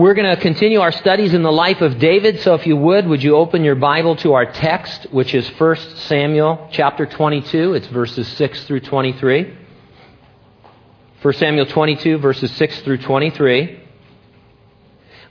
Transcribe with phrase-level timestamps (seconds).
[0.00, 3.06] We're going to continue our studies in the life of David, so if you would,
[3.06, 7.74] would you open your Bible to our text, which is 1 Samuel chapter 22.
[7.74, 9.54] It's verses 6 through 23.
[11.20, 13.78] 1 Samuel 22, verses 6 through 23.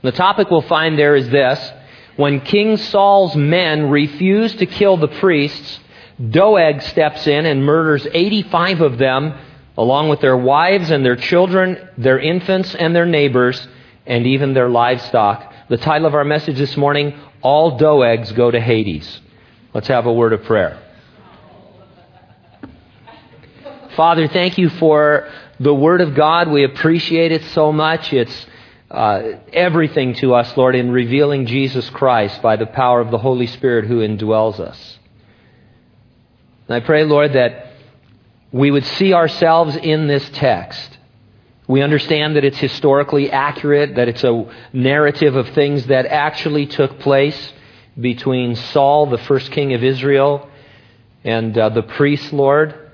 [0.04, 1.71] The topic we'll find there is this.
[2.15, 5.79] When King Saul's men refuse to kill the priests,
[6.20, 9.33] Doeg steps in and murders 85 of them,
[9.75, 13.67] along with their wives and their children, their infants and their neighbors
[14.10, 15.54] and even their livestock.
[15.70, 19.21] The title of our message this morning, All Doegs Go to Hades.
[19.74, 20.82] Let's have a word of prayer.
[23.96, 26.50] Father, thank you for the Word of God.
[26.50, 28.11] We appreciate it so much.
[28.14, 28.46] It's
[28.89, 33.45] uh, everything to us, Lord, in revealing Jesus Christ by the power of the Holy
[33.45, 34.97] Spirit who indwells us.
[36.67, 37.73] And I pray, Lord, that
[38.52, 40.97] we would see ourselves in this text
[41.69, 46.97] we understand that it's historically accurate, that it's a narrative of things that actually took
[46.97, 47.53] place
[47.97, 50.49] between Saul, the first king of Israel,
[51.23, 52.89] and uh, the priest Lord.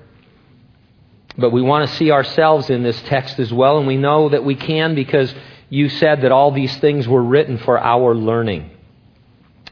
[1.38, 4.44] But we want to see ourselves in this text as well, and we know that
[4.44, 5.34] we can because
[5.70, 8.75] you said that all these things were written for our learning.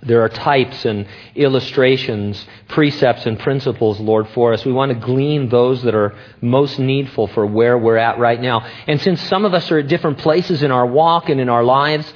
[0.05, 4.65] There are types and illustrations, precepts and principles, Lord, for us.
[4.65, 8.67] We want to glean those that are most needful for where we're at right now.
[8.87, 11.65] And since some of us are at different places in our walk and in our
[11.65, 12.13] lives,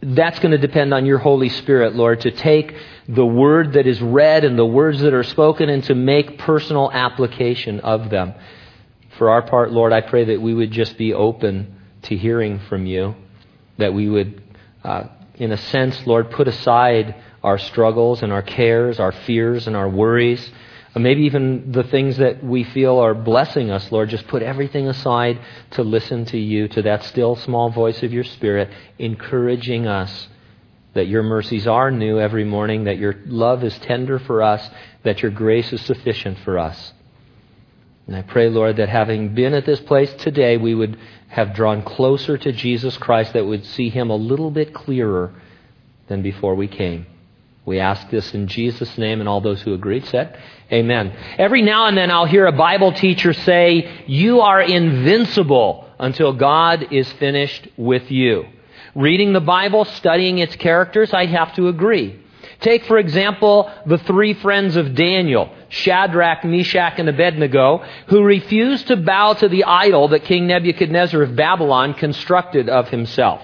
[0.00, 2.76] that's going to depend on your Holy Spirit, Lord, to take
[3.08, 6.90] the word that is read and the words that are spoken and to make personal
[6.92, 8.34] application of them.
[9.18, 12.86] For our part, Lord, I pray that we would just be open to hearing from
[12.86, 13.14] you,
[13.78, 14.42] that we would
[14.84, 15.04] uh,
[15.38, 19.88] in a sense, Lord, put aside our struggles and our cares, our fears and our
[19.88, 20.50] worries,
[20.94, 24.08] uh, maybe even the things that we feel are blessing us, Lord.
[24.08, 25.38] Just put everything aside
[25.72, 30.28] to listen to you, to that still small voice of your Spirit, encouraging us
[30.94, 34.70] that your mercies are new every morning, that your love is tender for us,
[35.02, 36.94] that your grace is sufficient for us.
[38.06, 40.98] And I pray, Lord, that having been at this place today, we would
[41.28, 45.34] have drawn closer to Jesus Christ, that would see him a little bit clearer
[46.08, 47.06] than before we came.
[47.64, 50.38] We ask this in Jesus' name, and all those who agreed said,
[50.72, 51.12] Amen.
[51.36, 56.92] Every now and then I'll hear a Bible teacher say, You are invincible until God
[56.92, 58.44] is finished with you.
[58.94, 62.20] Reading the Bible, studying its characters, I have to agree.
[62.60, 68.96] Take, for example, the three friends of Daniel, Shadrach, Meshach, and Abednego, who refused to
[68.96, 73.42] bow to the idol that King Nebuchadnezzar of Babylon constructed of himself.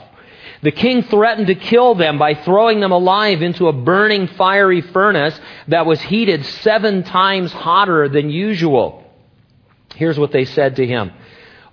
[0.62, 5.38] The king threatened to kill them by throwing them alive into a burning fiery furnace
[5.66, 9.04] that was heated seven times hotter than usual.
[9.96, 11.12] Here's what they said to him.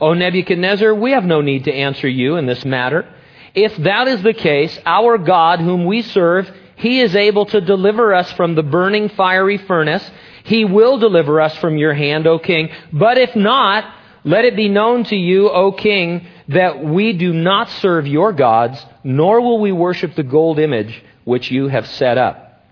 [0.02, 3.08] O Nebuchadnezzar, we have no need to answer you in this matter.
[3.54, 8.14] If that is the case, our God, whom we serve, he is able to deliver
[8.14, 10.10] us from the burning fiery furnace.
[10.50, 12.70] He will deliver us from your hand, O king.
[12.92, 13.86] But if not,
[14.24, 18.84] let it be known to you, O king, that we do not serve your gods,
[19.04, 22.64] nor will we worship the gold image which you have set up.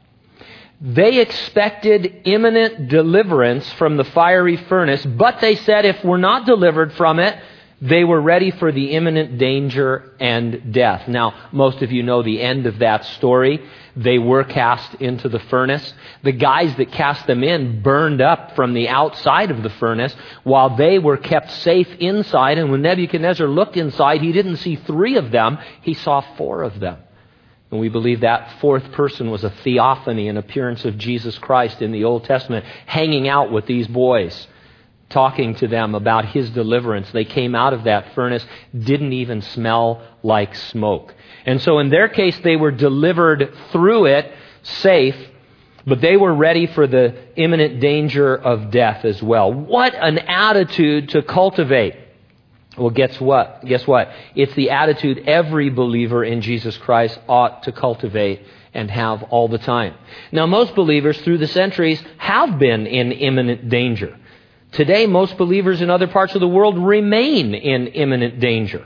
[0.82, 6.94] They expected imminent deliverance from the fiery furnace, but they said if we're not delivered
[6.94, 7.38] from it,
[7.80, 11.08] they were ready for the imminent danger and death.
[11.08, 13.62] Now, most of you know the end of that story.
[13.96, 15.94] They were cast into the furnace.
[16.24, 20.76] The guys that cast them in burned up from the outside of the furnace while
[20.76, 22.58] they were kept safe inside.
[22.58, 26.80] And when Nebuchadnezzar looked inside, he didn't see three of them, he saw four of
[26.80, 26.98] them.
[27.70, 31.92] And we believe that fourth person was a theophany, an appearance of Jesus Christ in
[31.92, 34.48] the Old Testament, hanging out with these boys
[35.09, 37.09] talking to them about his deliverance.
[37.12, 38.45] They came out of that furnace,
[38.78, 41.13] didn't even smell like smoke.
[41.45, 45.16] And so in their case, they were delivered through it safe,
[45.85, 49.53] but they were ready for the imminent danger of death as well.
[49.53, 51.96] What an attitude to cultivate.
[52.78, 53.63] Well, guess what?
[53.66, 54.12] Guess what?
[54.35, 58.41] It's the attitude every believer in Jesus Christ ought to cultivate
[58.73, 59.96] and have all the time.
[60.32, 64.16] Now, most believers through the centuries have been in imminent danger.
[64.72, 68.85] Today, most believers in other parts of the world remain in imminent danger.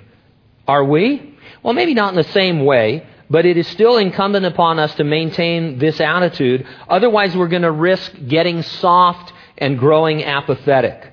[0.67, 1.35] Are we?
[1.63, 5.03] Well, maybe not in the same way, but it is still incumbent upon us to
[5.03, 6.67] maintain this attitude.
[6.87, 11.11] Otherwise, we're going to risk getting soft and growing apathetic.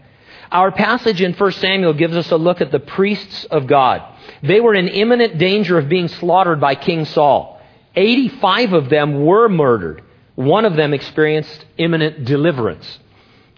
[0.50, 4.02] Our passage in 1 Samuel gives us a look at the priests of God.
[4.42, 7.60] They were in imminent danger of being slaughtered by King Saul.
[7.94, 10.02] 85 of them were murdered.
[10.34, 12.98] One of them experienced imminent deliverance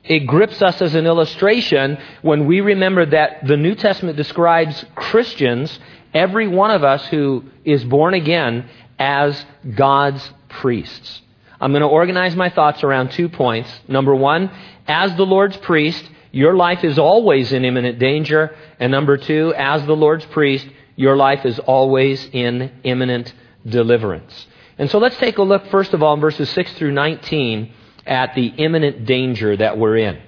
[0.04, 5.78] it grips us as an illustration when we remember that the New Testament describes Christians
[6.14, 8.68] every one of us who is born again
[8.98, 9.44] as
[9.74, 11.22] God's priests.
[11.60, 13.70] I'm going to organize my thoughts around two points.
[13.86, 14.50] Number one,
[14.88, 16.02] as the Lord's priest,
[16.32, 18.56] your life is always in imminent danger.
[18.78, 20.66] And number two, as the Lord's priest,
[20.96, 23.34] your life is always in imminent
[23.66, 24.46] deliverance.
[24.78, 27.74] And so let's take a look, first of all, in verses 6 through 19
[28.06, 30.20] at the imminent danger that we're in.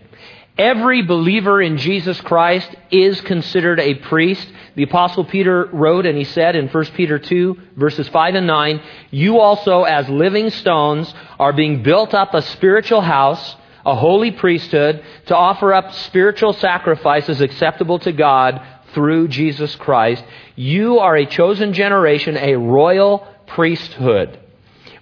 [0.59, 4.47] Every believer in Jesus Christ is considered a priest.
[4.75, 8.83] The apostle Peter wrote and he said in 1 Peter 2 verses 5 and 9,
[9.11, 15.03] you also as living stones are being built up a spiritual house, a holy priesthood
[15.27, 18.61] to offer up spiritual sacrifices acceptable to God
[18.93, 20.23] through Jesus Christ.
[20.55, 24.39] You are a chosen generation, a royal priesthood.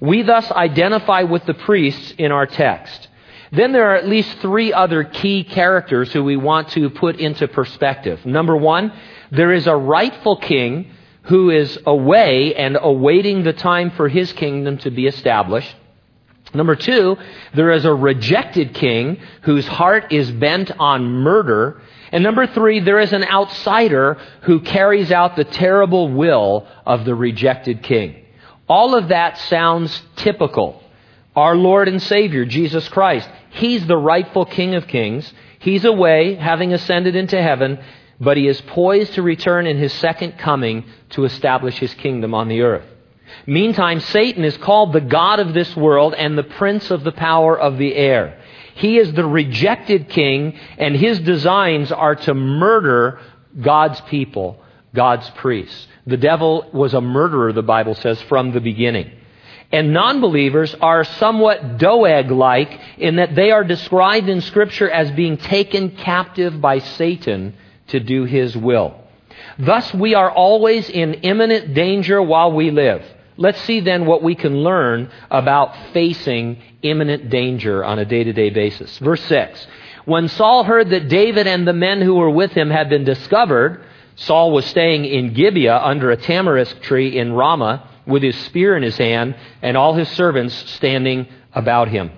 [0.01, 3.09] We thus identify with the priests in our text.
[3.53, 7.49] Then there are at least three other key characters who we want to put into
[7.49, 8.25] perspective.
[8.25, 8.93] Number one,
[9.31, 10.93] there is a rightful king
[11.23, 15.75] who is away and awaiting the time for his kingdom to be established.
[16.55, 17.17] Number two,
[17.55, 21.81] there is a rejected king whose heart is bent on murder.
[22.11, 27.15] And number three, there is an outsider who carries out the terrible will of the
[27.15, 28.25] rejected king.
[28.71, 30.81] All of that sounds typical.
[31.35, 35.31] Our Lord and Savior, Jesus Christ, He's the rightful King of Kings.
[35.59, 37.81] He's away, having ascended into heaven,
[38.21, 42.47] but He is poised to return in His second coming to establish His kingdom on
[42.47, 42.87] the earth.
[43.45, 47.59] Meantime, Satan is called the God of this world and the prince of the power
[47.59, 48.41] of the air.
[48.77, 53.19] He is the rejected king, and his designs are to murder
[53.61, 54.63] God's people,
[54.95, 55.89] God's priests.
[56.07, 59.13] The devil was a murderer, the Bible says, from the beginning.
[59.73, 65.11] And non believers are somewhat Doeg like in that they are described in Scripture as
[65.13, 67.55] being taken captive by Satan
[67.89, 68.97] to do his will.
[69.59, 73.05] Thus, we are always in imminent danger while we live.
[73.37, 78.33] Let's see then what we can learn about facing imminent danger on a day to
[78.33, 78.99] day basis.
[78.99, 79.67] Verse 6
[80.05, 83.85] When Saul heard that David and the men who were with him had been discovered,
[84.21, 88.83] Saul was staying in Gibeah under a tamarisk tree in Ramah with his spear in
[88.83, 92.11] his hand and all his servants standing about him.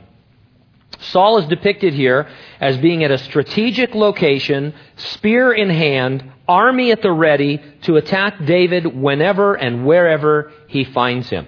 [0.99, 2.29] Saul is depicted here
[2.61, 8.45] as being at a strategic location, spear in hand, army at the ready to attack
[8.45, 11.47] David whenever and wherever he finds him.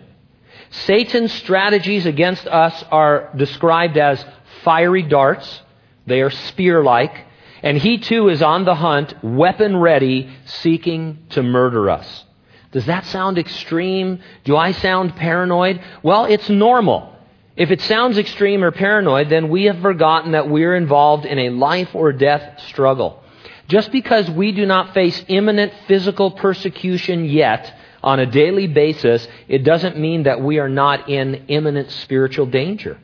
[0.70, 4.24] Satan's strategies against us are described as
[4.62, 5.62] fiery darts.
[6.06, 7.26] They are spear like.
[7.64, 12.24] And he too is on the hunt, weapon ready, seeking to murder us.
[12.72, 14.20] Does that sound extreme?
[14.44, 15.80] Do I sound paranoid?
[16.02, 17.16] Well, it's normal.
[17.56, 21.48] If it sounds extreme or paranoid, then we have forgotten that we're involved in a
[21.48, 23.22] life or death struggle.
[23.66, 29.64] Just because we do not face imminent physical persecution yet on a daily basis, it
[29.64, 32.98] doesn't mean that we are not in imminent spiritual danger.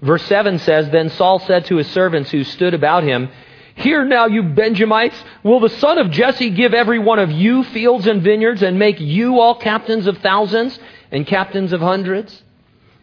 [0.00, 3.30] Verse 7 says, Then Saul said to his servants who stood about him,
[3.76, 8.06] Hear now, you Benjamites, will the son of Jesse give every one of you fields
[8.06, 10.78] and vineyards and make you all captains of thousands
[11.12, 12.42] and captains of hundreds?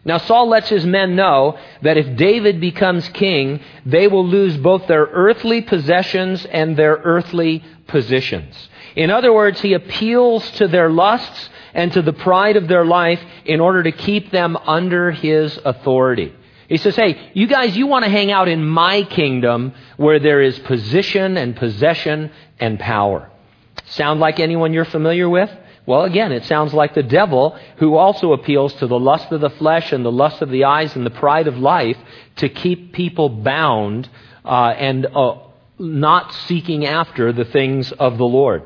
[0.04, 4.86] Now, Saul lets his men know that if David becomes king, they will lose both
[4.88, 8.68] their earthly possessions and their earthly positions.
[8.96, 13.20] In other words, he appeals to their lusts and to the pride of their life
[13.44, 16.34] in order to keep them under his authority.
[16.74, 20.42] He says, Hey, you guys, you want to hang out in my kingdom where there
[20.42, 23.30] is position and possession and power.
[23.84, 25.48] Sound like anyone you're familiar with?
[25.86, 29.50] Well, again, it sounds like the devil who also appeals to the lust of the
[29.50, 31.96] flesh and the lust of the eyes and the pride of life
[32.38, 34.08] to keep people bound
[34.44, 35.36] uh, and uh,
[35.78, 38.64] not seeking after the things of the Lord.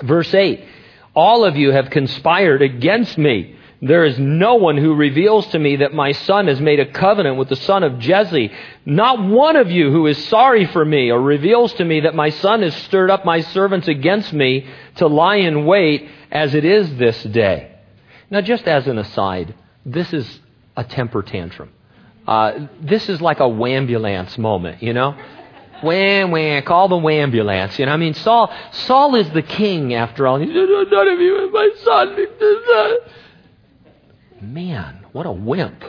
[0.00, 0.64] Verse 8
[1.12, 3.55] All of you have conspired against me.
[3.82, 7.36] There is no one who reveals to me that my son has made a covenant
[7.36, 8.50] with the son of Jesse.
[8.86, 12.30] Not one of you who is sorry for me or reveals to me that my
[12.30, 14.66] son has stirred up my servants against me
[14.96, 17.72] to lie in wait as it is this day.
[18.30, 19.54] Now, just as an aside,
[19.84, 20.40] this is
[20.76, 21.70] a temper tantrum.
[22.26, 25.16] Uh, this is like a wambulance moment, you know?
[25.82, 27.78] Wham, wham, call the wambulance.
[27.78, 30.38] You know, I mean, Saul, Saul is the king after all.
[30.38, 32.96] He none of you is my son.
[34.40, 35.84] Man, what a wimp.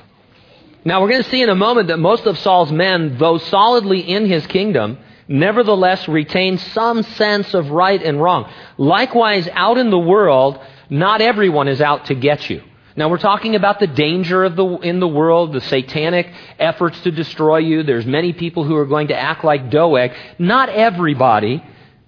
[0.85, 3.99] Now, we're going to see in a moment that most of Saul's men, though solidly
[3.99, 8.49] in his kingdom, nevertheless retain some sense of right and wrong.
[8.77, 12.63] Likewise, out in the world, not everyone is out to get you.
[12.95, 17.11] Now we're talking about the danger of the, in the world, the satanic efforts to
[17.11, 17.83] destroy you.
[17.83, 20.13] There's many people who are going to act like Doeg.
[20.39, 21.63] Not everybody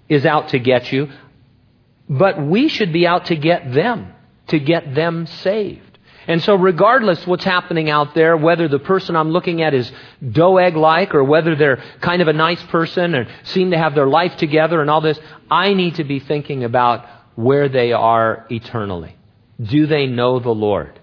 [0.08, 1.10] is out to get you.
[2.10, 4.12] but we should be out to get them,
[4.48, 5.89] to get them saved.
[6.30, 10.76] And so, regardless what's happening out there, whether the person I'm looking at is Doeg
[10.76, 14.38] like or whether they're kind of a nice person and seem to have their life
[14.38, 15.20] together and all this,
[15.50, 19.16] I need to be thinking about where they are eternally.
[19.60, 21.00] Do they know the Lord?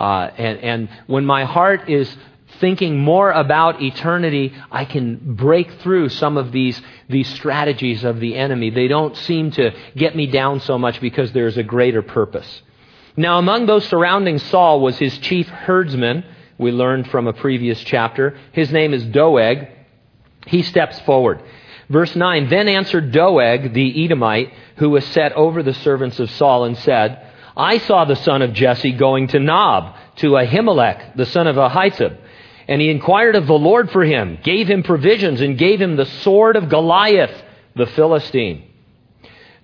[0.00, 2.16] Uh, and, and when my heart is
[2.58, 6.80] thinking more about eternity, I can break through some of these,
[7.10, 8.70] these strategies of the enemy.
[8.70, 12.62] They don't seem to get me down so much because there's a greater purpose.
[13.16, 16.24] Now, among those surrounding Saul was his chief herdsman,
[16.58, 18.36] we learned from a previous chapter.
[18.52, 19.68] His name is Doeg.
[20.46, 21.40] He steps forward.
[21.88, 26.64] Verse 9 Then answered Doeg, the Edomite, who was set over the servants of Saul,
[26.64, 31.46] and said, I saw the son of Jesse going to Nob, to Ahimelech, the son
[31.46, 32.16] of Ahitub.
[32.66, 36.06] And he inquired of the Lord for him, gave him provisions, and gave him the
[36.06, 37.42] sword of Goliath,
[37.76, 38.64] the Philistine.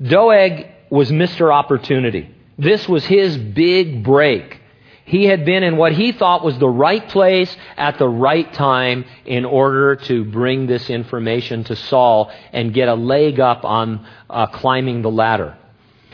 [0.00, 1.52] Doeg was Mr.
[1.52, 2.34] Opportunity.
[2.60, 4.60] This was his big break.
[5.06, 9.06] He had been in what he thought was the right place at the right time
[9.24, 14.46] in order to bring this information to Saul and get a leg up on uh,
[14.46, 15.56] climbing the ladder.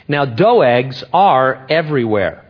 [0.09, 2.46] Now, Doegs are everywhere.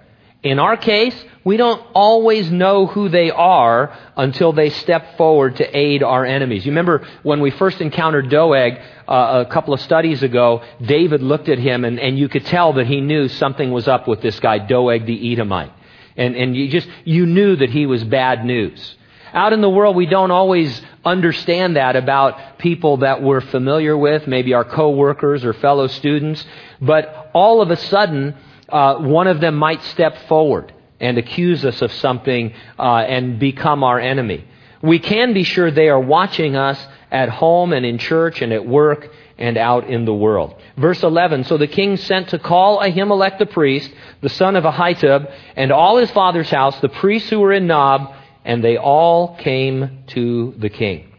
[0.46, 5.76] In our case, we don't always know who they are until they step forward to
[5.76, 6.64] aid our enemies.
[6.64, 11.48] You remember when we first encountered Doeg uh, a couple of studies ago, David looked
[11.48, 14.38] at him and, and you could tell that he knew something was up with this
[14.38, 15.72] guy, Doeg the Edomite.
[16.16, 18.96] And, and you just, you knew that he was bad news.
[19.32, 24.28] Out in the world, we don't always understand that about people that we're familiar with,
[24.28, 26.44] maybe our coworkers or fellow students.
[26.80, 28.36] But all of a sudden,
[28.68, 33.84] uh, one of them might step forward and accuse us of something uh, and become
[33.84, 34.44] our enemy.
[34.82, 38.66] We can be sure they are watching us at home and in church and at
[38.66, 40.54] work and out in the world.
[40.76, 45.32] Verse 11 So the king sent to call Ahimelech the priest, the son of Ahitub,
[45.56, 50.04] and all his father's house, the priests who were in Nob, and they all came
[50.08, 51.12] to the king.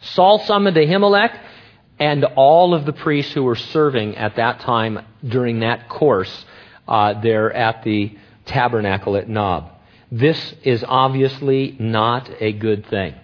[0.00, 1.38] Saul summoned Ahimelech
[1.98, 6.44] and all of the priests who were serving at that time during that course
[6.88, 8.16] uh, there at the
[8.46, 9.70] tabernacle at Nob.
[10.10, 13.14] This is obviously not a good thing.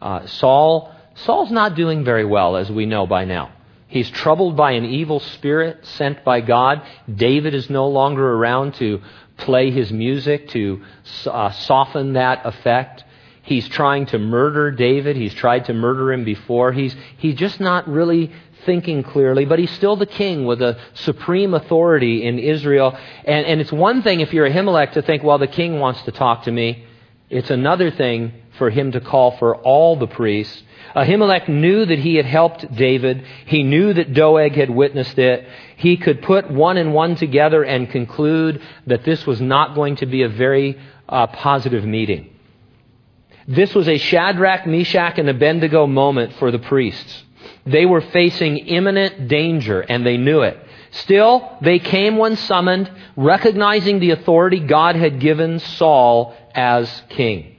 [0.00, 3.52] Uh, Saul, Saul's not doing very well, as we know by now.
[3.88, 6.82] He's troubled by an evil spirit sent by God.
[7.12, 9.02] David is no longer around to
[9.36, 10.82] play his music, to
[11.26, 13.04] uh, soften that effect.
[13.42, 15.16] He's trying to murder David.
[15.16, 16.72] He's tried to murder him before.
[16.72, 18.32] He's, he's just not really
[18.64, 22.96] thinking clearly, but he's still the king with a supreme authority in Israel.
[23.24, 26.12] And, and it's one thing if you're Ahimelech to think, well, the king wants to
[26.12, 26.84] talk to me.
[27.28, 30.62] It's another thing for him to call for all the priests.
[30.94, 33.24] Ahimelech knew that he had helped David.
[33.46, 35.48] He knew that Doeg had witnessed it.
[35.76, 40.06] He could put one and one together and conclude that this was not going to
[40.06, 42.31] be a very uh, positive meeting.
[43.46, 47.24] This was a Shadrach, Meshach, and Abednego moment for the priests.
[47.66, 50.58] They were facing imminent danger, and they knew it.
[50.92, 57.56] Still, they came when summoned, recognizing the authority God had given Saul as king.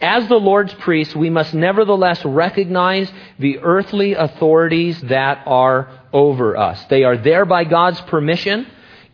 [0.00, 6.84] As the Lord's priests, we must nevertheless recognize the earthly authorities that are over us.
[6.86, 8.66] They are there by God's permission,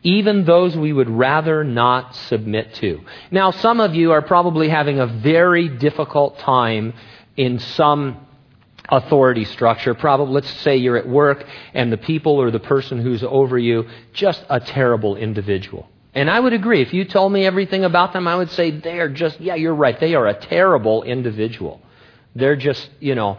[0.03, 3.01] even those we would rather not submit to.
[3.31, 6.95] Now, some of you are probably having a very difficult time
[7.37, 8.27] in some
[8.89, 9.95] authority structure.
[9.95, 13.89] Probably, let's say you're at work and the people or the person who's over you,
[14.13, 15.89] just a terrible individual.
[16.15, 16.81] And I would agree.
[16.81, 19.75] If you told me everything about them, I would say they are just, yeah, you're
[19.75, 19.99] right.
[20.01, 21.81] They are a terrible individual.
[22.35, 23.39] They're just, you know,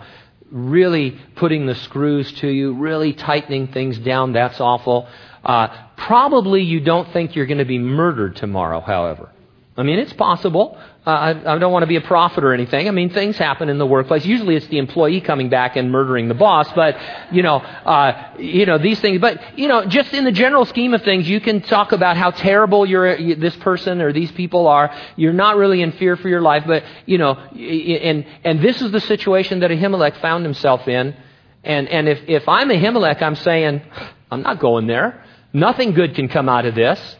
[0.51, 4.33] really putting the screws to you, really tightening things down.
[4.33, 5.07] That's awful.
[5.49, 9.31] Uh, probably you don't think you're going to be murdered tomorrow, however.
[9.75, 10.77] I mean, it's possible.
[11.07, 12.87] Uh, I, I, don't want to be a prophet or anything.
[12.87, 14.23] I mean, things happen in the workplace.
[14.27, 16.71] Usually, it's the employee coming back and murdering the boss.
[16.73, 16.97] But
[17.31, 19.21] you know, uh, you know these things.
[19.21, 22.29] But you know, just in the general scheme of things, you can talk about how
[22.29, 24.95] terrible you're, this person or these people are.
[25.15, 26.65] You're not really in fear for your life.
[26.67, 31.15] But you know, and and this is the situation that Ahimelech found himself in.
[31.63, 33.81] And and if if I'm Ahimelech, I'm saying,
[34.29, 35.25] I'm not going there.
[35.53, 37.17] Nothing good can come out of this.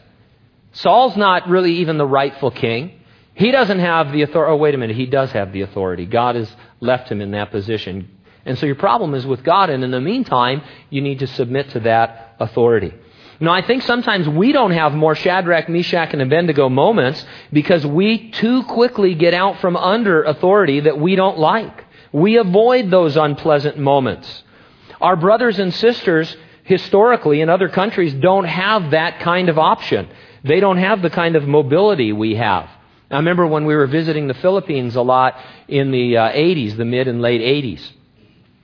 [0.72, 3.00] Saul's not really even the rightful king.
[3.34, 4.52] He doesn't have the authority.
[4.52, 4.96] Oh, wait a minute.
[4.96, 6.06] He does have the authority.
[6.06, 8.08] God has left him in that position.
[8.44, 11.70] And so your problem is with God, and in the meantime, you need to submit
[11.70, 12.92] to that authority.
[13.42, 18.30] Now, I think sometimes we don't have more Shadrach, Meshach, and Abednego moments because we
[18.30, 21.84] too quickly get out from under authority that we don't like.
[22.12, 24.42] We avoid those unpleasant moments.
[25.00, 26.36] Our brothers and sisters
[26.70, 30.08] historically in other countries don't have that kind of option.
[30.44, 32.70] They don't have the kind of mobility we have.
[33.10, 35.34] I remember when we were visiting the Philippines a lot
[35.66, 37.82] in the uh, 80s, the mid and late 80s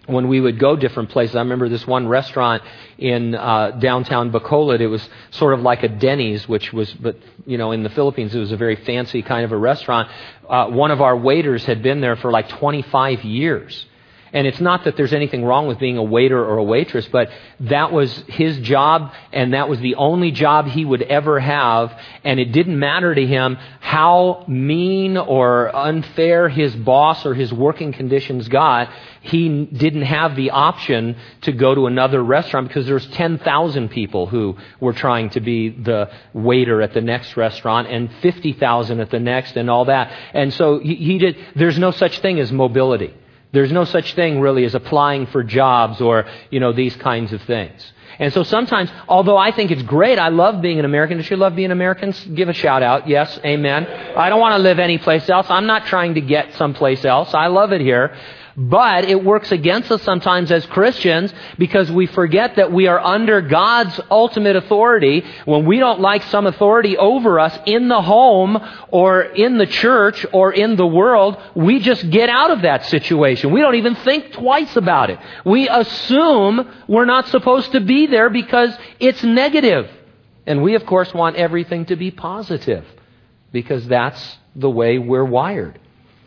[0.07, 1.35] when we would go different places.
[1.35, 2.63] I remember this one restaurant
[2.97, 4.79] in uh, downtown Bacolod.
[4.81, 8.33] It was sort of like a Denny's, which was, but you know, in the Philippines,
[8.33, 10.09] it was a very fancy kind of a restaurant.
[10.49, 13.85] Uh, one of our waiters had been there for like 25 years.
[14.37, 17.31] And it's not that there's anything wrong with being a waiter or a waitress, but
[17.61, 21.99] that was his job, and that was the only job he would ever have.
[22.23, 27.95] And it didn't matter to him how mean or unfair his boss or his working
[27.95, 28.91] conditions got.
[29.23, 34.59] He didn't have the option to go to another restaurant because there's 10,000 people who
[34.81, 39.57] were trying to be the waiter at the next restaurant and 50,000 at the next
[39.57, 40.13] and all that.
[40.35, 43.15] And so he, he did, there's no such thing as mobility.
[43.53, 47.43] There's no such thing really as applying for jobs or, you know, these kinds of
[47.43, 47.93] things.
[48.19, 51.19] And so sometimes, although I think it's great, I love being an American.
[51.19, 52.23] Does you love being Americans?
[52.35, 53.09] Give a shout out.
[53.09, 53.87] Yes, amen.
[54.17, 55.47] I don't want to live anyplace else.
[55.51, 57.35] I'm not trying to get someplace else.
[57.35, 58.17] I love it here.
[58.59, 63.43] But it works against us sometimes as Christians because we forget that we are under
[63.43, 65.25] God's ultimate authority.
[65.45, 68.59] When we don't like some authority over us in the home
[68.89, 73.53] or in the church or in the world, we just get out of that situation.
[73.53, 75.19] We don't even think twice about it.
[75.45, 79.91] We assume we're not supposed to be there because it's negative.
[80.47, 82.87] And we, of course, want everything to be positive
[83.53, 85.79] because that's the way we're wired.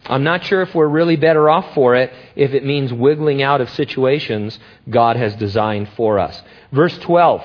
[0.10, 3.62] I'm not sure if we're really better off for it if it means wiggling out
[3.62, 6.42] of situations God has designed for us.
[6.72, 7.44] Verse 12.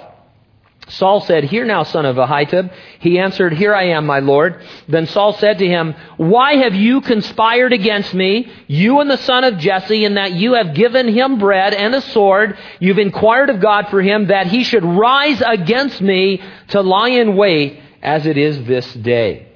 [0.89, 2.71] Saul said, Hear now, son of Ahitub.
[3.01, 4.63] He answered, Here I am, my Lord.
[4.87, 9.45] Then Saul said to him, Why have you conspired against me, you and the son
[9.45, 12.59] of Jesse, in that you have given him bread and a sword?
[12.81, 17.37] You've inquired of God for him that he should rise against me to lie in
[17.37, 19.54] wait as it is this day.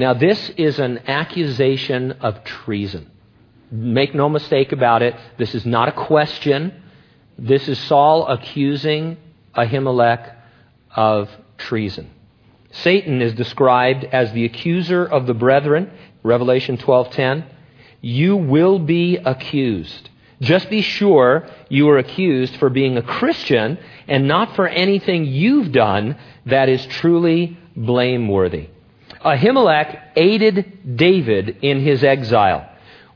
[0.00, 3.10] Now, this is an accusation of treason.
[3.70, 5.14] Make no mistake about it.
[5.36, 6.72] This is not a question.
[7.38, 9.18] This is Saul accusing
[9.54, 10.36] Ahimelech
[10.96, 12.08] of treason.
[12.70, 15.90] Satan is described as the accuser of the brethren,
[16.22, 17.44] Revelation 12:10.
[18.00, 20.08] You will be accused.
[20.40, 23.76] Just be sure you are accused for being a Christian
[24.08, 28.68] and not for anything you've done that is truly blameworthy.
[29.24, 32.66] Ahimelech aided David in his exile.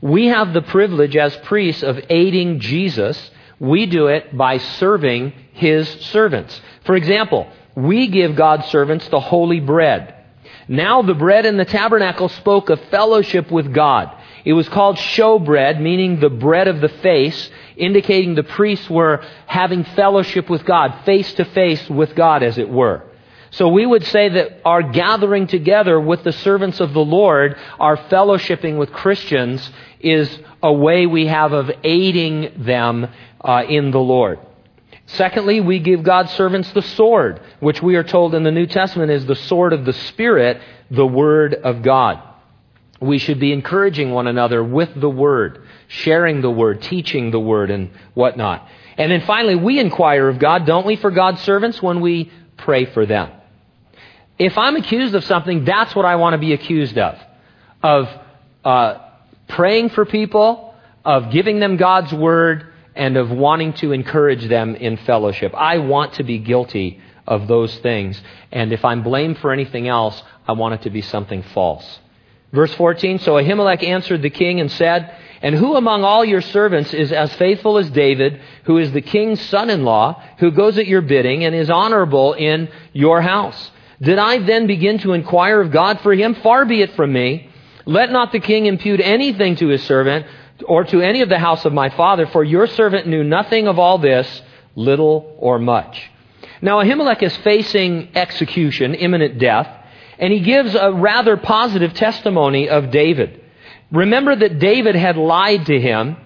[0.01, 3.31] We have the privilege as priests of aiding Jesus.
[3.59, 6.61] We do it by serving his servants.
[6.83, 10.13] For example, we give God's servants the holy bread.
[10.67, 14.15] Now the bread in the tabernacle spoke of fellowship with God.
[14.43, 19.83] It was called showbread, meaning the bread of the face, indicating the priests were having
[19.83, 23.03] fellowship with God, face to face with God, as it were.
[23.55, 27.95] So we would say that our gathering together with the servants of the Lord, our
[27.95, 30.29] fellowshipping with Christians, is
[30.61, 33.07] a way we have of aiding them
[33.39, 34.39] uh, in the Lord.
[35.05, 39.09] Secondly, we give God's servants the sword, which we are told in the New Testament
[39.09, 42.21] is the sword of the Spirit, the Word of God.
[42.99, 47.71] We should be encouraging one another with the Word, sharing the Word, teaching the Word,
[47.71, 48.67] and whatnot.
[48.97, 52.83] And then finally, we inquire of God, don't we, for God's servants when we pray
[52.83, 53.31] for them.
[54.37, 57.17] If I'm accused of something, that's what I want to be accused of.
[57.81, 58.09] Of
[58.63, 58.99] uh,
[59.47, 64.97] praying for people, of giving them God's word, and of wanting to encourage them in
[64.97, 65.53] fellowship.
[65.53, 68.21] I want to be guilty of those things.
[68.51, 71.99] And if I'm blamed for anything else, I want it to be something false.
[72.53, 76.93] Verse 14 So Ahimelech answered the king and said, And who among all your servants
[76.93, 80.87] is as faithful as David, who is the king's son in law, who goes at
[80.87, 83.71] your bidding and is honorable in your house?
[84.01, 86.35] Did I then begin to inquire of God for him?
[86.35, 87.49] Far be it from me.
[87.85, 90.25] Let not the king impute anything to his servant
[90.65, 93.77] or to any of the house of my father, for your servant knew nothing of
[93.77, 94.41] all this,
[94.75, 96.09] little or much.
[96.61, 99.67] Now, Ahimelech is facing execution, imminent death,
[100.17, 103.41] and he gives a rather positive testimony of David.
[103.91, 106.17] Remember that David had lied to him.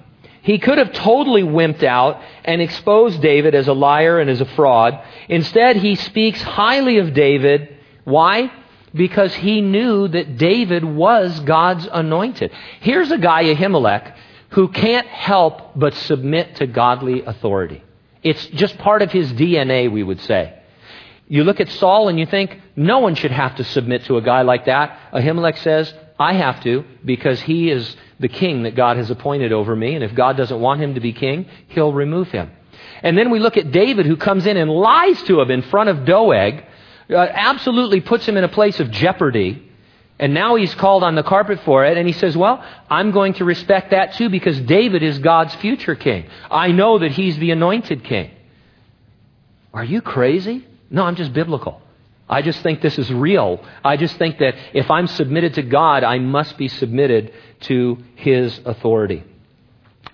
[0.49, 4.45] He could have totally wimped out and exposed David as a liar and as a
[4.45, 4.99] fraud.
[5.27, 7.77] Instead, he speaks highly of David.
[8.03, 8.51] Why?
[8.91, 12.51] Because he knew that David was God's anointed.
[12.79, 14.15] Here's a guy, Ahimelech,
[14.49, 17.83] who can't help but submit to godly authority.
[18.23, 20.59] It's just part of his DNA, we would say.
[21.27, 24.21] You look at Saul and you think, no one should have to submit to a
[24.23, 25.11] guy like that.
[25.13, 29.75] Ahimelech says, I have to because he is the king that God has appointed over
[29.75, 32.51] me, and if God doesn't want him to be king, he'll remove him.
[33.01, 35.89] And then we look at David who comes in and lies to him in front
[35.89, 36.63] of Doeg,
[37.09, 39.65] uh, absolutely puts him in a place of jeopardy.
[40.19, 43.35] And now he's called on the carpet for it, and he says, Well, I'm going
[43.35, 46.25] to respect that too because David is God's future king.
[46.51, 48.31] I know that he's the anointed king.
[49.73, 50.67] Are you crazy?
[50.89, 51.81] No, I'm just biblical.
[52.29, 53.65] I just think this is real.
[53.83, 58.59] I just think that if I'm submitted to God, I must be submitted to His
[58.65, 59.23] authority.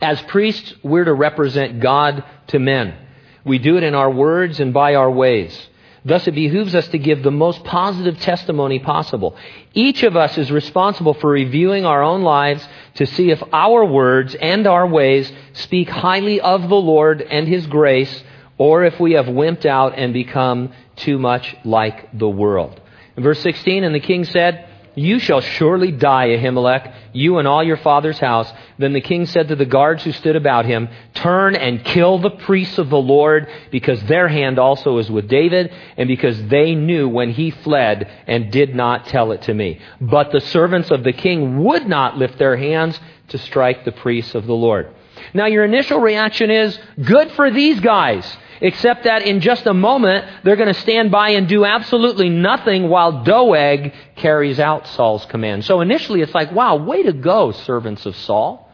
[0.02, 2.96] As priests, we're to represent God to men.
[3.44, 5.70] We do it in our words and by our ways.
[6.06, 9.36] Thus, it behooves us to give the most positive testimony possible.
[9.74, 14.36] Each of us is responsible for reviewing our own lives to see if our words
[14.36, 18.24] and our ways speak highly of the Lord and His grace,
[18.58, 22.80] or if we have wimped out and become too much like the world.
[23.18, 27.64] In verse 16, and the king said, You shall surely die, Ahimelech, you and all
[27.64, 28.52] your father's house.
[28.78, 32.30] Then the king said to the guards who stood about him, Turn and kill the
[32.30, 37.08] priests of the Lord, because their hand also is with David, and because they knew
[37.08, 39.80] when he fled and did not tell it to me.
[40.00, 44.36] But the servants of the king would not lift their hands to strike the priests
[44.36, 44.94] of the Lord.
[45.34, 48.38] Now, your initial reaction is, Good for these guys.
[48.62, 52.90] Except that in just a moment, they're going to stand by and do absolutely nothing
[52.90, 55.66] while Doeg carries out Saul's command.
[55.66, 58.72] So initially it's like, wow, way to go, servants of Saul.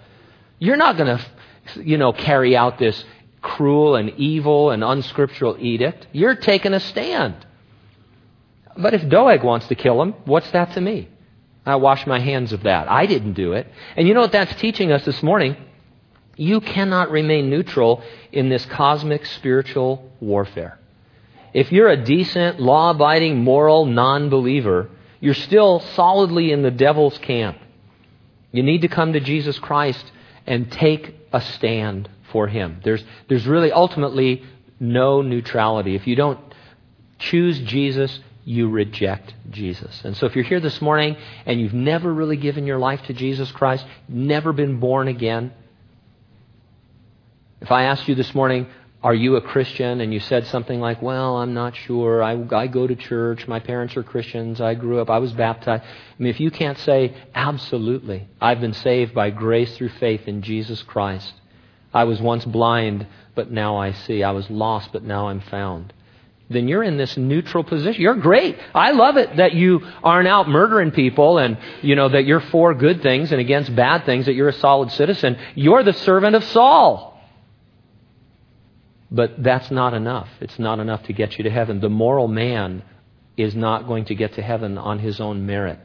[0.60, 3.04] You're not going to, you know, carry out this
[3.42, 6.08] cruel and evil and unscriptural edict.
[6.12, 7.36] You're taking a stand.
[8.78, 11.10] But if Doeg wants to kill him, what's that to me?
[11.66, 12.90] I wash my hands of that.
[12.90, 13.68] I didn't do it.
[13.96, 15.56] And you know what that's teaching us this morning?
[16.36, 20.80] You cannot remain neutral in this cosmic spiritual warfare.
[21.54, 24.90] If you're a decent, law abiding, moral non believer,
[25.20, 27.58] you're still solidly in the devil's camp.
[28.52, 30.12] You need to come to Jesus Christ
[30.48, 32.80] and take a stand for him.
[32.84, 34.44] There's, there's really ultimately
[34.80, 35.96] no neutrality.
[35.96, 36.40] If you don't
[37.20, 40.02] choose Jesus, you reject Jesus.
[40.04, 41.16] And so if you're here this morning
[41.46, 45.54] and you've never really given your life to Jesus Christ, never been born again,
[47.62, 48.68] if I asked you this morning,
[49.04, 50.02] are you a Christian?
[50.02, 52.22] And you said something like, well, I'm not sure.
[52.22, 53.48] I, I go to church.
[53.48, 54.62] My parents are Christians.
[54.62, 55.10] I grew up.
[55.10, 55.84] I was baptized.
[55.84, 60.42] I mean, if you can't say, absolutely, I've been saved by grace through faith in
[60.42, 61.34] Jesus Christ.
[61.94, 64.24] I was once blind, but now I see.
[64.24, 65.94] I was lost, but now I'm found.
[66.50, 68.02] Then you're in this neutral position.
[68.02, 68.58] You're great.
[68.76, 72.74] I love it that you aren't out murdering people and, you know, that you're for
[72.74, 75.38] good things and against bad things, that you're a solid citizen.
[75.56, 77.11] You're the servant of Saul.
[79.12, 80.30] But that's not enough.
[80.40, 81.82] It's not enough to get you to heaven.
[81.82, 82.84] The moral man
[83.36, 85.80] is not going to get to heaven on his own merit.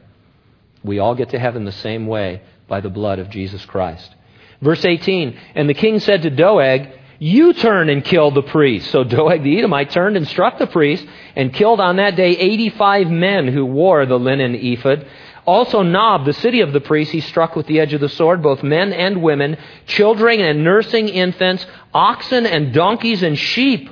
[0.83, 4.13] We all get to heaven the same way by the blood of Jesus Christ.
[4.61, 8.91] Verse 18 And the king said to Doeg, You turn and kill the priest.
[8.91, 13.09] So Doeg the Edomite turned and struck the priest and killed on that day 85
[13.09, 15.05] men who wore the linen ephod.
[15.47, 18.43] Also, Nob, the city of the priests, he struck with the edge of the sword,
[18.43, 23.89] both men and women, children and nursing infants, oxen and donkeys and sheep,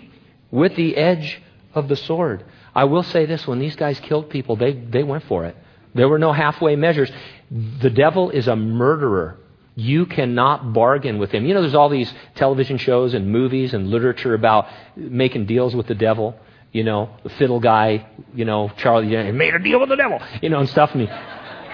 [0.51, 1.41] with the edge
[1.73, 2.43] of the sword.
[2.73, 5.55] I will say this when these guys killed people, they, they went for it.
[5.93, 7.09] There were no halfway measures.
[7.49, 9.37] The devil is a murderer.
[9.75, 11.45] You cannot bargain with him.
[11.45, 15.87] You know, there's all these television shows and movies and literature about making deals with
[15.87, 16.35] the devil.
[16.73, 20.49] You know, the fiddle guy, you know, Charlie, made a deal with the devil, you
[20.49, 20.93] know, and stuff.
[20.93, 21.09] Mean,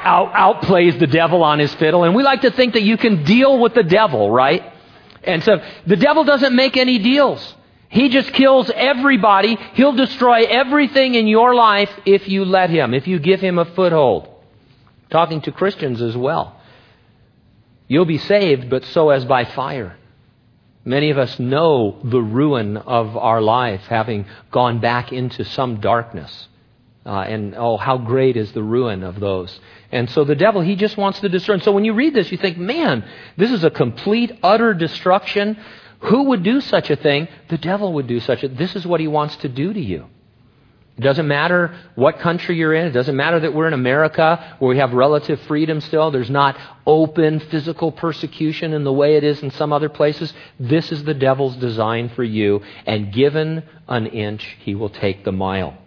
[0.03, 2.03] out, outplays the devil on his fiddle.
[2.03, 4.63] And we like to think that you can deal with the devil, right?
[5.23, 7.55] And so the devil doesn't make any deals.
[7.89, 9.57] He just kills everybody.
[9.73, 13.65] He'll destroy everything in your life if you let him, if you give him a
[13.65, 14.29] foothold.
[15.09, 16.55] Talking to Christians as well.
[17.87, 19.97] You'll be saved, but so as by fire.
[20.85, 26.47] Many of us know the ruin of our life, having gone back into some darkness.
[27.05, 29.59] Uh, and oh, how great is the ruin of those.
[29.91, 31.61] And so the devil, he just wants to discern.
[31.61, 33.03] So when you read this, you think, man,
[33.37, 35.57] this is a complete, utter destruction.
[36.01, 37.27] Who would do such a thing?
[37.49, 40.07] The devil would do such a This is what he wants to do to you.
[40.97, 42.85] It doesn't matter what country you're in.
[42.85, 46.11] It doesn't matter that we're in America where we have relative freedom still.
[46.11, 50.33] There's not open physical persecution in the way it is in some other places.
[50.59, 52.61] This is the devil's design for you.
[52.85, 55.80] And given an inch, he will take the mile.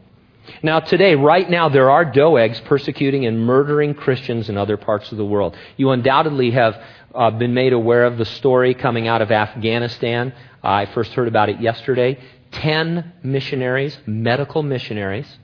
[0.63, 5.19] Now, today, right now, there are Doegs persecuting and murdering Christians in other parts of
[5.19, 5.57] the world.
[5.77, 6.83] You undoubtedly have
[7.15, 10.33] uh, been made aware of the story coming out of Afghanistan.
[10.63, 12.19] Uh, I first heard about it yesterday.
[12.51, 15.39] Ten missionaries, medical missionaries,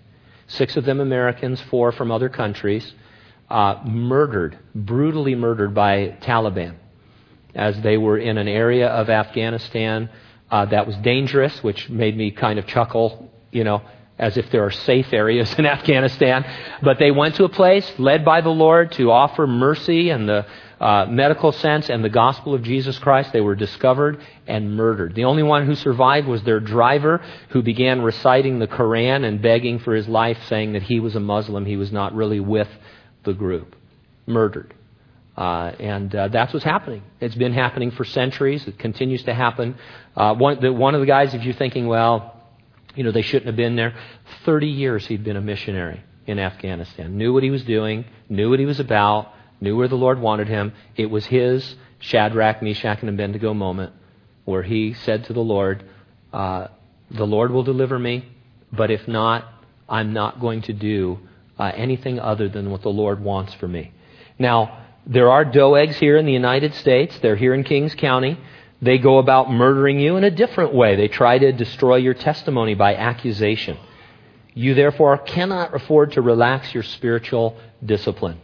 [0.47, 2.93] six of them Americans, four from other countries,
[3.49, 6.77] uh, murdered, brutally murdered by Taliban
[7.55, 10.09] as they were in an area of Afghanistan
[10.51, 13.83] uh, that was dangerous, which made me kind of chuckle, you know,
[14.21, 16.45] as if there are safe areas in Afghanistan.
[16.83, 20.47] But they went to a place led by the Lord to offer mercy and the
[20.79, 23.33] uh, medical sense and the gospel of Jesus Christ.
[23.33, 25.15] They were discovered and murdered.
[25.15, 29.79] The only one who survived was their driver, who began reciting the Koran and begging
[29.79, 31.67] for his life, saying that he was a Muslim.
[31.67, 32.69] He was not really with
[33.25, 33.75] the group.
[34.27, 34.75] Murdered.
[35.37, 37.03] Uh, and uh, that's what's happening.
[37.21, 38.67] It's been happening for centuries.
[38.67, 39.77] It continues to happen.
[40.15, 42.40] Uh, one, the, one of the guys, if you're thinking, well,
[42.95, 43.95] you know, they shouldn't have been there,
[44.45, 47.17] 30 years he'd been a missionary in Afghanistan.
[47.17, 50.49] Knew what he was doing, knew what he was about, knew where the Lord wanted
[50.49, 50.73] him.
[50.97, 53.93] It was his Shadrach, Meshach, and Abednego moment
[54.45, 55.85] where he said to the Lord,
[56.33, 56.69] uh,
[57.11, 58.27] The Lord will deliver me,
[58.73, 59.47] but if not,
[59.89, 61.19] I'm not going to do
[61.59, 63.93] uh, anything other than what the Lord wants for me.
[64.39, 67.19] Now, there are Doegs here in the United States.
[67.21, 68.39] They're here in Kings County.
[68.83, 70.97] They go about murdering you in a different way.
[70.97, 73.79] They try to destroy your testimony by accusation.
[74.55, 78.41] You therefore cannot afford to relax your spiritual discipline.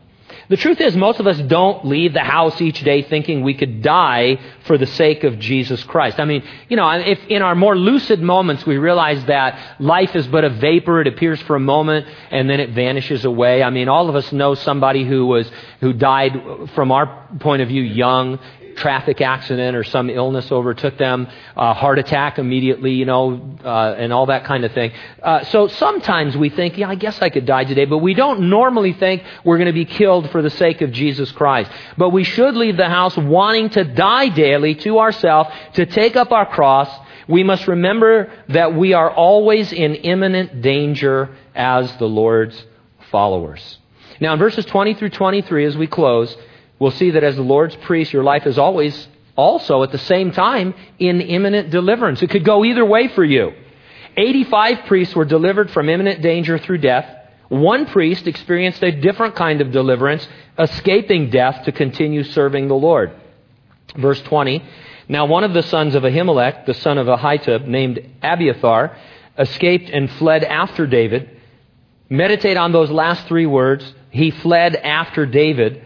[0.48, 3.82] The truth is, most of us don't leave the house each day thinking we could
[3.82, 6.20] die for the sake of Jesus Christ.
[6.20, 10.26] I mean, you know, if in our more lucid moments we realize that life is
[10.28, 13.62] but a vapor, it appears for a moment and then it vanishes away.
[13.62, 17.68] I mean, all of us know somebody who was, who died from our point of
[17.68, 18.38] view young
[18.76, 24.12] traffic accident or some illness overtook them, uh, heart attack immediately, you know, uh, and
[24.12, 24.92] all that kind of thing.
[25.22, 28.48] Uh, so sometimes we think, yeah, I guess I could die today, but we don't
[28.48, 31.70] normally think we're going to be killed for the sake of Jesus Christ.
[31.96, 36.32] But we should leave the house wanting to die daily to ourselves, to take up
[36.32, 36.90] our cross.
[37.28, 42.64] We must remember that we are always in imminent danger as the Lord's
[43.10, 43.78] followers.
[44.20, 46.36] Now, in verses 20 through 23, as we close,
[46.78, 50.32] we'll see that as the Lord's priest, your life is always also at the same
[50.32, 52.22] time in imminent deliverance.
[52.22, 53.52] It could go either way for you.
[54.16, 57.06] 85 priests were delivered from imminent danger through death.
[57.48, 60.26] One priest experienced a different kind of deliverance,
[60.58, 63.12] escaping death to continue serving the Lord.
[63.94, 64.64] Verse 20.
[65.08, 68.96] Now one of the sons of Ahimelech, the son of Ahitub, named Abiathar,
[69.38, 71.30] escaped and fled after David.
[72.08, 73.94] Meditate on those last three words.
[74.10, 75.84] He fled after David.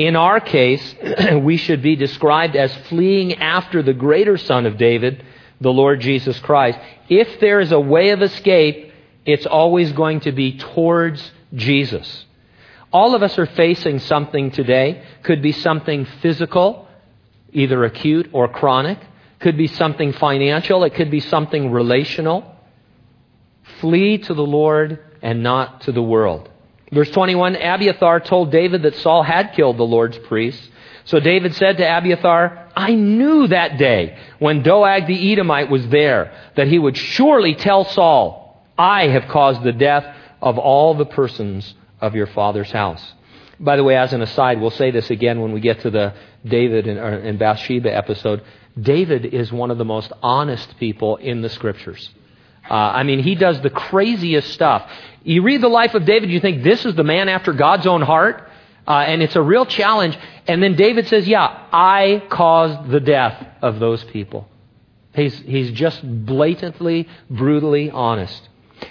[0.00, 0.94] In our case,
[1.42, 5.22] we should be described as fleeing after the greater Son of David,
[5.60, 6.78] the Lord Jesus Christ.
[7.10, 8.94] If there is a way of escape,
[9.26, 12.24] it's always going to be towards Jesus.
[12.90, 15.04] All of us are facing something today.
[15.22, 16.88] Could be something physical,
[17.52, 18.98] either acute or chronic.
[19.38, 20.82] Could be something financial.
[20.84, 22.56] It could be something relational.
[23.80, 26.49] Flee to the Lord and not to the world.
[26.92, 30.68] Verse 21 Abiathar told David that Saul had killed the Lord's priests.
[31.04, 36.32] So David said to Abiathar, I knew that day when Doeg the Edomite was there
[36.56, 41.74] that he would surely tell Saul, I have caused the death of all the persons
[42.00, 43.14] of your father's house.
[43.58, 46.14] By the way, as an aside, we'll say this again when we get to the
[46.44, 48.42] David and, uh, and Bathsheba episode.
[48.80, 52.08] David is one of the most honest people in the scriptures.
[52.70, 54.88] Uh, I mean, he does the craziest stuff.
[55.24, 58.00] You read the life of David, you think this is the man after God's own
[58.00, 58.48] heart,
[58.86, 60.16] uh, and it's a real challenge.
[60.46, 64.48] And then David says, Yeah, I caused the death of those people.
[65.14, 68.48] He's, he's just blatantly, brutally honest.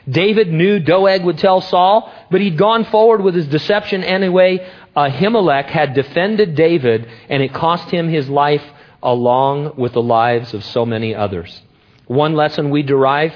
[0.08, 4.70] David knew Doeg would tell Saul, but he'd gone forward with his deception anyway.
[4.96, 8.64] Ahimelech had defended David, and it cost him his life
[9.02, 11.62] along with the lives of so many others.
[12.08, 13.34] One lesson we derive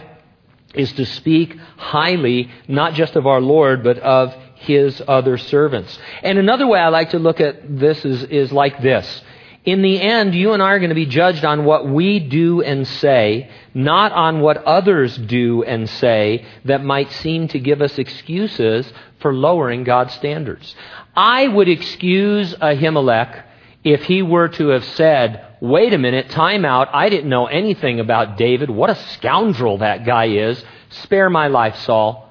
[0.74, 5.98] is to speak highly, not just of our Lord, but of his other servants.
[6.22, 9.22] And another way I like to look at this is, is like this.
[9.66, 12.62] In the end, you and I are going to be judged on what we do
[12.62, 17.98] and say, not on what others do and say that might seem to give us
[17.98, 20.76] excuses for lowering God's standards.
[21.16, 23.44] I would excuse Ahimelech
[23.84, 28.00] if he were to have said, wait a minute, time out, I didn't know anything
[28.00, 28.70] about David.
[28.70, 30.64] What a scoundrel that guy is.
[30.90, 32.30] Spare my life, Saul,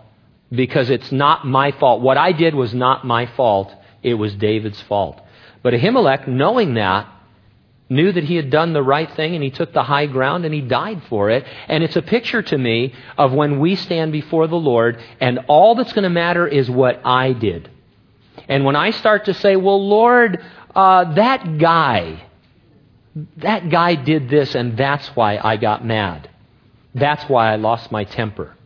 [0.51, 2.01] because it's not my fault.
[2.01, 3.73] What I did was not my fault.
[4.03, 5.21] It was David's fault.
[5.63, 7.09] But Ahimelech, knowing that,
[7.89, 10.55] knew that he had done the right thing and he took the high ground and
[10.55, 11.45] he died for it.
[11.69, 15.75] And it's a picture to me of when we stand before the Lord and all
[15.75, 17.69] that's going to matter is what I did.
[18.49, 20.43] And when I start to say, well, Lord,
[20.75, 22.25] uh, that guy,
[23.39, 26.29] that guy did this, and that's why I got mad.
[26.95, 28.57] That's why I lost my temper.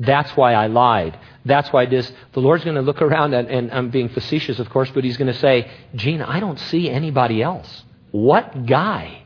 [0.00, 1.18] That's why I lied.
[1.44, 2.10] That's why this.
[2.32, 5.16] The Lord's going to look around, and, and I'm being facetious, of course, but He's
[5.16, 7.84] going to say, Gene, I don't see anybody else.
[8.10, 9.22] What guy?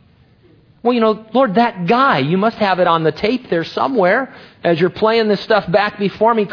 [0.82, 4.34] Well, you know, Lord, that guy, you must have it on the tape there somewhere
[4.62, 6.46] as you're playing this stuff back before me.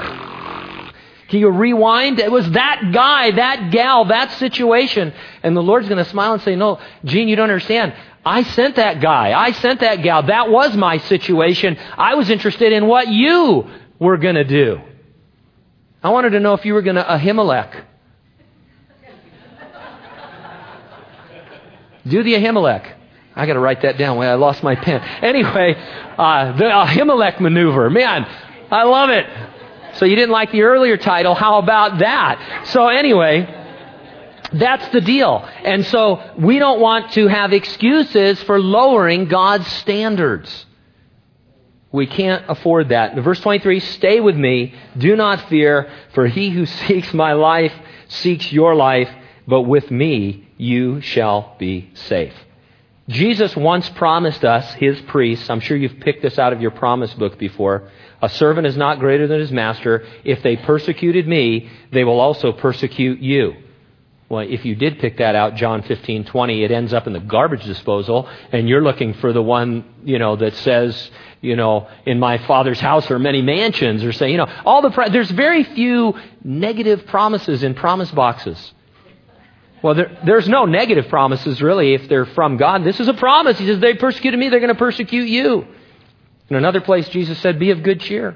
[1.36, 2.19] Can you rewind?
[2.19, 5.13] It was that guy, that gal, that situation.
[5.43, 7.93] And the Lord's going to smile and say, No, Gene, you don't understand.
[8.26, 9.38] I sent that guy.
[9.38, 10.24] I sent that gal.
[10.24, 11.76] That was my situation.
[11.98, 13.69] I was interested in what you
[14.00, 14.80] were going to do.
[16.02, 17.84] I wanted to know if you were going to Ahimelech.
[22.08, 22.93] Do the Ahimelech.
[23.36, 24.17] I got to write that down.
[24.19, 25.02] I lost my pen.
[25.02, 25.76] Anyway,
[26.17, 27.89] uh, the Ahimelech maneuver.
[27.89, 28.26] Man,
[28.71, 29.26] I love it.
[29.96, 31.36] So you didn't like the earlier title.
[31.36, 32.68] How about that?
[32.68, 33.48] So anyway,
[34.54, 35.48] that's the deal.
[35.64, 40.66] And so we don't want to have excuses for lowering God's standards.
[41.92, 43.16] We can't afford that.
[43.16, 44.76] Verse 23, stay with me.
[44.98, 47.74] Do not fear, for he who seeks my life
[48.08, 49.10] seeks your life,
[49.48, 52.34] but with me you shall be safe.
[53.08, 57.14] Jesus once promised us, his priests, I'm sure you've picked this out of your promise
[57.14, 57.90] book before,
[58.26, 60.06] a servant is not greater than his master.
[60.24, 63.54] If they persecuted me, they will also persecute you.
[64.28, 67.20] Well, if you did pick that out, John 15, 20, it ends up in the
[67.20, 71.12] garbage disposal, and you're looking for the one, you know, that says,
[71.42, 75.10] you know, in my father's house are many mansions, or say, you know, all the,
[75.12, 78.74] there's very few negative promises in promise boxes.
[79.84, 82.84] Well, there, there's no negative promises really if they're from God.
[82.84, 83.60] This is a promise.
[83.60, 85.68] He says, they persecuted me, they're going to persecute you.
[86.50, 88.36] In another place, Jesus said, Be of good cheer.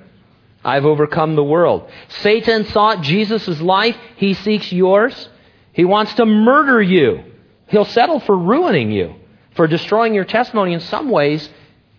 [0.64, 1.90] I've overcome the world.
[2.10, 3.96] Satan sought Jesus' life.
[4.18, 5.30] He seeks yours.
[5.72, 7.24] He wants to murder you.
[7.68, 9.16] He'll settle for ruining you,
[9.56, 10.74] for destroying your testimony.
[10.74, 11.50] In some ways,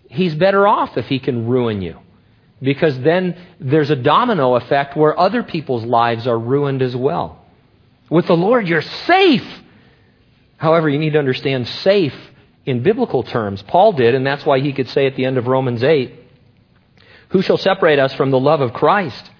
[0.09, 1.99] he's better off if he can ruin you.
[2.61, 7.42] Because then there's a domino effect where other people's lives are ruined as well.
[8.11, 9.46] With the Lord, you're safe.
[10.59, 12.14] However, you need to understand safe
[12.66, 13.62] in biblical terms.
[13.62, 16.14] Paul did, and that's why he could say at the end of Romans 8,
[17.31, 19.31] Who shall separate us from the love of Christ?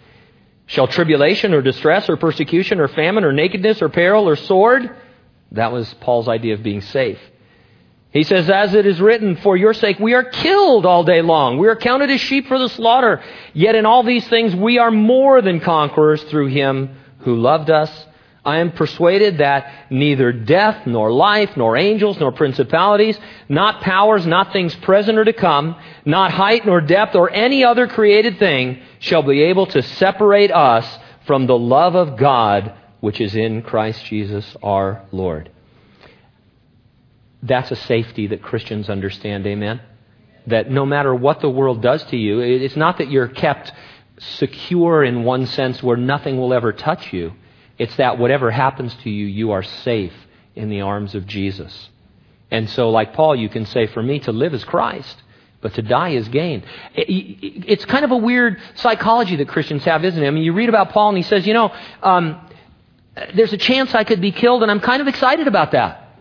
[0.67, 4.97] Shall tribulation or distress or persecution or famine or nakedness or peril or sword?
[5.53, 7.19] That was Paul's idea of being safe.
[8.13, 11.59] He says, As it is written, for your sake we are killed all day long.
[11.59, 13.23] We are counted as sheep for the slaughter.
[13.53, 18.07] Yet in all these things we are more than conquerors through him who loved us.
[18.51, 24.53] I am persuaded that neither death, nor life, nor angels, nor principalities, not powers, not
[24.53, 29.23] things present or to come, not height, nor depth, or any other created thing shall
[29.23, 34.57] be able to separate us from the love of God which is in Christ Jesus
[34.63, 35.51] our Lord.
[37.43, 39.81] That's a safety that Christians understand, amen?
[40.47, 43.73] That no matter what the world does to you, it's not that you're kept
[44.19, 47.33] secure in one sense where nothing will ever touch you.
[47.81, 50.13] It's that whatever happens to you, you are safe
[50.55, 51.89] in the arms of Jesus.
[52.51, 55.23] And so, like Paul, you can say, For me to live is Christ,
[55.63, 56.63] but to die is gain.
[56.95, 60.27] It's kind of a weird psychology that Christians have, isn't it?
[60.27, 62.47] I mean, you read about Paul and he says, You know, um,
[63.35, 66.19] there's a chance I could be killed, and I'm kind of excited about that.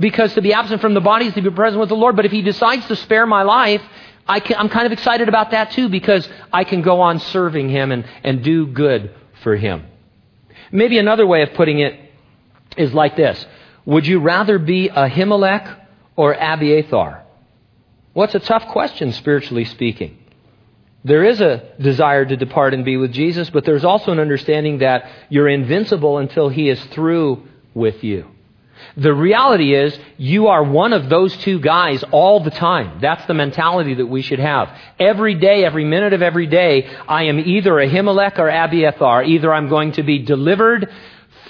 [0.00, 2.16] Because to be absent from the body is to be present with the Lord.
[2.16, 3.82] But if he decides to spare my life,
[4.26, 7.92] I am kind of excited about that too, because I can go on serving him
[7.92, 9.88] and, and do good for him.
[10.72, 12.00] Maybe another way of putting it
[12.76, 13.44] is like this
[13.84, 15.78] Would you rather be Ahimelech
[16.16, 17.22] or Abiathar?
[18.14, 20.18] What's well, a tough question, spiritually speaking.
[21.04, 24.78] There is a desire to depart and be with Jesus, but there's also an understanding
[24.78, 28.28] that you're invincible until He is through with you.
[28.96, 32.98] The reality is, you are one of those two guys all the time.
[33.00, 34.68] That's the mentality that we should have.
[34.98, 39.24] Every day, every minute of every day, I am either Ahimelech or Abiathar.
[39.24, 40.90] Either I'm going to be delivered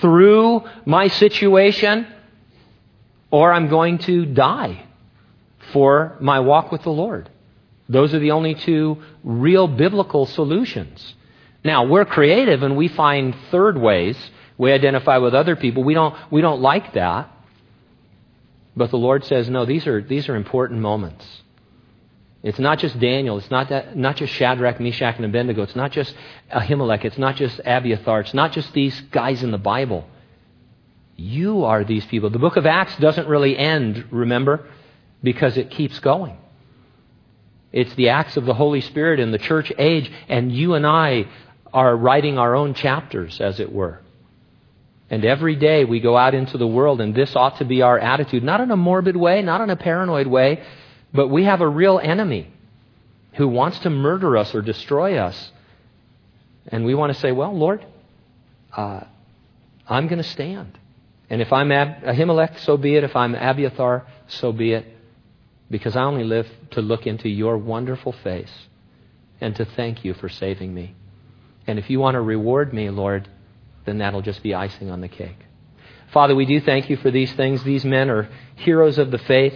[0.00, 2.06] through my situation,
[3.30, 4.84] or I'm going to die
[5.72, 7.30] for my walk with the Lord.
[7.88, 11.14] Those are the only two real biblical solutions.
[11.64, 14.16] Now, we're creative and we find third ways
[14.62, 15.82] we identify with other people.
[15.82, 17.28] We don't, we don't like that.
[18.76, 21.26] But the Lord says, no, these are, these are important moments.
[22.44, 23.38] It's not just Daniel.
[23.38, 25.62] It's not, that, not just Shadrach, Meshach, and Abednego.
[25.62, 26.14] It's not just
[26.54, 27.04] Ahimelech.
[27.04, 28.20] It's not just Abiathar.
[28.20, 30.08] It's not just these guys in the Bible.
[31.16, 32.30] You are these people.
[32.30, 34.68] The book of Acts doesn't really end, remember,
[35.24, 36.36] because it keeps going.
[37.72, 41.26] It's the acts of the Holy Spirit in the church age, and you and I
[41.72, 43.98] are writing our own chapters, as it were.
[45.10, 47.98] And every day we go out into the world, and this ought to be our
[47.98, 50.62] attitude, not in a morbid way, not in a paranoid way,
[51.12, 52.50] but we have a real enemy
[53.34, 55.52] who wants to murder us or destroy us.
[56.68, 57.84] And we want to say, well, Lord,
[58.76, 59.00] uh,
[59.88, 60.78] I'm going to stand.
[61.28, 63.04] And if I'm Ab- Ahimelech, so be it.
[63.04, 64.86] If I'm Abiathar, so be it.
[65.70, 68.52] because I only live to look into your wonderful face
[69.40, 70.94] and to thank you for saving me.
[71.66, 73.28] And if you want to reward me, Lord,
[73.84, 75.38] then that'll just be icing on the cake.
[76.12, 77.62] Father, we do thank you for these things.
[77.64, 79.54] These men are heroes of the faith.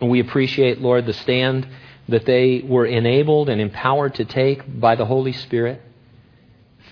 [0.00, 1.66] And we appreciate, Lord, the stand
[2.08, 5.80] that they were enabled and empowered to take by the Holy Spirit.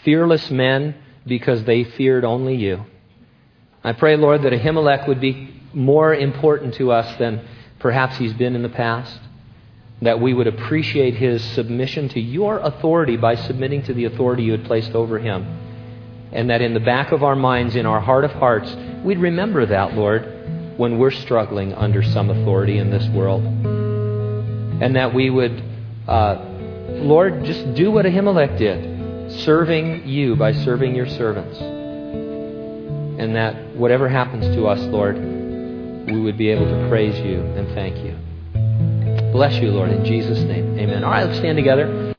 [0.04, 0.94] Fearless men
[1.26, 2.86] because they feared only you.
[3.84, 7.46] I pray, Lord, that Ahimelech would be more important to us than
[7.78, 9.20] perhaps he's been in the past.
[10.00, 14.52] That we would appreciate his submission to your authority by submitting to the authority you
[14.52, 15.67] had placed over him.
[16.32, 19.64] And that in the back of our minds, in our heart of hearts, we'd remember
[19.66, 23.44] that, Lord, when we're struggling under some authority in this world.
[23.44, 25.62] And that we would,
[26.06, 26.44] uh,
[26.88, 31.58] Lord, just do what Ahimelech did, serving you by serving your servants.
[31.58, 37.68] And that whatever happens to us, Lord, we would be able to praise you and
[37.74, 38.16] thank you.
[39.32, 40.78] Bless you, Lord, in Jesus' name.
[40.78, 41.04] Amen.
[41.04, 42.07] All right, let's stand together.